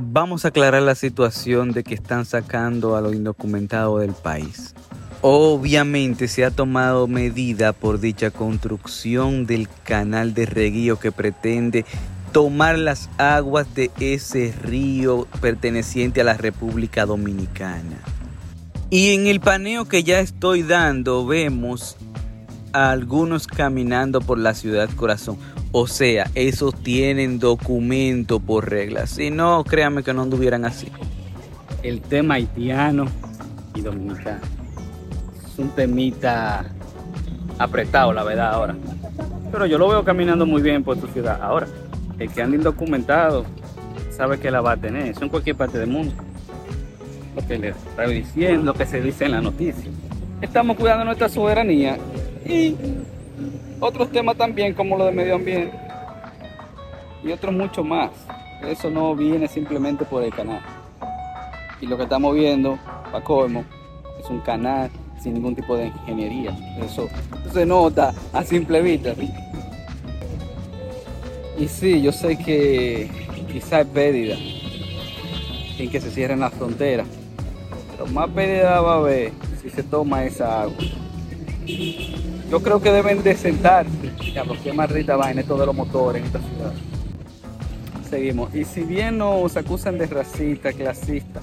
[0.00, 4.72] Vamos a aclarar la situación de que están sacando a los indocumentados del país.
[5.22, 11.84] Obviamente se ha tomado medida por dicha construcción del canal de reguío que pretende
[12.30, 17.98] tomar las aguas de ese río perteneciente a la República Dominicana.
[18.90, 21.96] Y en el paneo que ya estoy dando vemos
[22.72, 25.38] a algunos caminando por la ciudad corazón.
[25.72, 29.06] O sea, esos tienen documento por regla.
[29.06, 30.88] Si no, créanme que no anduvieran así.
[31.82, 33.06] El tema haitiano
[33.74, 34.58] y dominicano
[35.58, 36.64] un temita
[37.58, 38.76] apretado, la verdad, ahora.
[39.50, 41.40] Pero yo lo veo caminando muy bien por tu ciudad.
[41.42, 41.66] Ahora,
[42.18, 43.44] el que anda indocumentado
[44.10, 45.08] sabe que la va a tener.
[45.08, 46.14] Eso en cualquier parte del mundo.
[47.34, 49.90] Lo que le está diciendo, lo que se dice en la noticia.
[50.40, 51.98] Estamos cuidando nuestra soberanía
[52.46, 52.74] y
[53.80, 55.76] otros temas también, como lo de medio ambiente
[57.22, 58.10] y otros mucho más.
[58.62, 60.60] Eso no viene simplemente por el canal.
[61.80, 62.78] Y lo que estamos viendo,
[63.10, 63.64] para colmo,
[64.18, 66.56] es un canal sin ningún tipo de ingeniería.
[66.80, 67.08] Eso
[67.52, 69.14] se nota a simple vista.
[71.58, 73.10] Y sí, yo sé que
[73.52, 74.36] quizá es pérdida
[75.78, 77.06] en que se cierren las fronteras,
[77.92, 79.32] pero más pérdida va a haber
[79.62, 80.76] si se toma esa agua.
[82.50, 85.74] Yo creo que deben de sentarse, ya que más rita va en esto de los
[85.74, 86.72] motores en esta ciudad.
[88.08, 88.54] Seguimos.
[88.54, 91.40] Y si bien nos acusan de racista, clasista,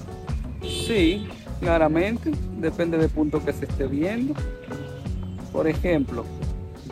[0.62, 1.28] sí,
[1.60, 4.34] claramente, depende del punto que se esté viendo.
[5.52, 6.24] Por ejemplo,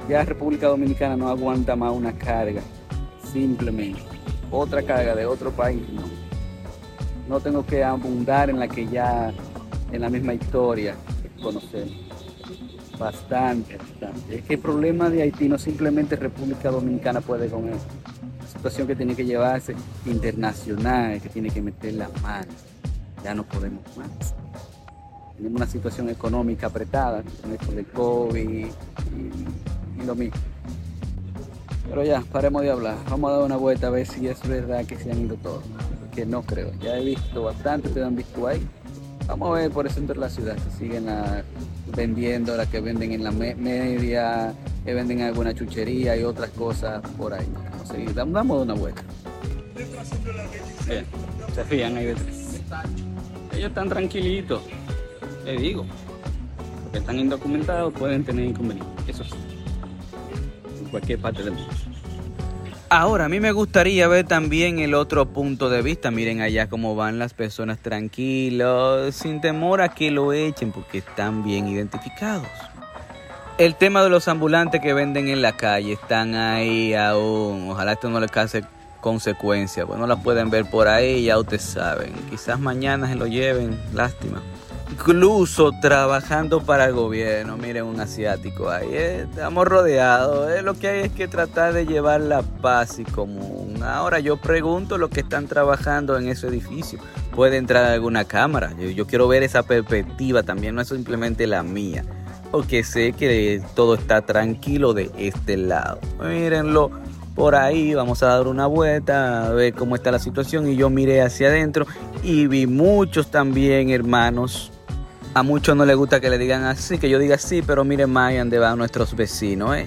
[0.09, 2.62] ya República Dominicana no aguanta más una carga,
[3.33, 4.01] simplemente.
[4.53, 6.03] Otra carga de otro país, no.
[7.29, 9.33] No tengo que abundar en la que ya,
[9.91, 10.95] en la misma historia
[11.42, 12.04] conocemos.
[12.98, 14.37] Bastante, bastante.
[14.37, 17.84] Es que el problema de Haití no simplemente República Dominicana puede con eso.
[18.33, 19.75] Una situación que tiene que llevarse
[20.06, 22.53] internacional, que tiene que meter la mano.
[23.23, 24.34] Ya no podemos más
[25.36, 30.36] tenemos una situación económica apretada con el COVID y, lo mismo.
[31.89, 32.96] Pero ya, paremos de hablar.
[33.11, 35.63] Vamos a dar una vuelta a ver si es verdad que se han ido todos.
[36.14, 36.73] Que no creo.
[36.80, 38.67] Ya he visto bastante, ustedes han visto ahí.
[39.27, 41.07] Vamos a ver por el centro de la ciudad que siguen
[41.96, 44.55] vendiendo, las que venden en la media,
[44.85, 47.46] que venden alguna chuchería y otras cosas por ahí.
[47.55, 48.14] Vamos a seguir.
[48.14, 49.02] Damos una vuelta.
[51.55, 52.61] Se fían ahí detrás.
[53.52, 54.63] Ellos están tranquilitos.
[55.45, 55.86] Le digo,
[56.83, 59.08] porque están indocumentados pueden tener inconvenientes.
[59.08, 59.34] Eso sí.
[60.80, 61.73] En cualquier parte del mundo.
[62.97, 66.13] Ahora, a mí me gustaría ver también el otro punto de vista.
[66.13, 71.43] Miren allá cómo van las personas tranquilos, sin temor a que lo echen, porque están
[71.43, 72.47] bien identificados.
[73.59, 77.69] El tema de los ambulantes que venden en la calle están ahí aún.
[77.69, 78.63] Ojalá esto no les cause
[79.01, 79.87] consecuencias.
[79.87, 82.13] Pues no pueden ver por ahí, ya ustedes saben.
[82.31, 84.41] Quizás mañana se lo lleven, lástima
[84.90, 87.56] incluso trabajando para el gobierno.
[87.56, 90.50] Miren un asiático ahí, eh, estamos rodeados.
[90.52, 90.62] Eh.
[90.62, 93.83] Lo que hay es que tratar de llevar la paz y común.
[93.83, 96.98] Ahora yo pregunto los que están trabajando en ese edificio.
[97.34, 98.72] ¿Puede entrar alguna cámara?
[98.78, 102.05] Yo, yo quiero ver esa perspectiva también, no es simplemente la mía.
[102.51, 105.98] Porque sé que todo está tranquilo de este lado.
[106.22, 106.90] Mírenlo
[107.34, 110.89] por ahí, vamos a dar una vuelta a ver cómo está la situación y yo
[110.89, 111.84] miré hacia adentro
[112.22, 114.70] y vi muchos también hermanos
[115.34, 118.11] a muchos no les gusta que le digan así, que yo diga así, pero miren
[118.11, 119.86] más donde van nuestros vecinos, ¿eh?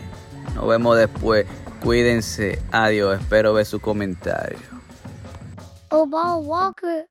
[0.55, 1.45] Nos vemos después.
[1.83, 2.61] Cuídense.
[2.71, 3.19] Adiós.
[3.19, 4.59] Espero ver su comentario.
[5.91, 7.07] Walker.